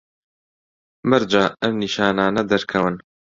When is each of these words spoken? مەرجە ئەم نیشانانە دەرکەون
مەرجە 1.11 1.43
ئەم 1.63 1.73
نیشانانە 1.81 2.43
دەرکەون 2.51 2.95